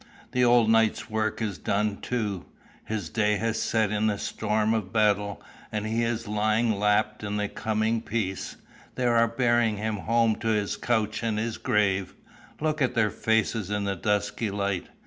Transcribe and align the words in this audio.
The 0.31 0.43
old 0.43 0.67
knight's 0.67 1.11
work 1.11 1.43
is 1.43 1.59
done 1.59 1.97
too; 2.01 2.45
his 2.85 3.07
day 3.07 3.35
has 3.37 3.61
set 3.61 3.91
in 3.91 4.07
the 4.07 4.17
storm 4.17 4.73
of 4.73 4.91
battle, 4.91 5.43
and 5.71 5.85
he 5.85 6.01
is 6.01 6.27
lying 6.27 6.71
lapt 6.79 7.23
in 7.23 7.37
the 7.37 7.47
coming 7.47 8.01
peace. 8.01 8.55
They 8.95 9.05
are 9.05 9.27
bearing 9.27 9.77
him 9.77 9.97
home 9.97 10.37
to 10.37 10.47
his 10.47 10.75
couch 10.75 11.21
and 11.21 11.37
his 11.37 11.59
grave. 11.59 12.15
Look 12.59 12.81
at 12.81 12.95
their 12.95 13.11
faces 13.11 13.69
in 13.69 13.83
the 13.83 13.95
dusky 13.95 14.49
light. 14.49 14.87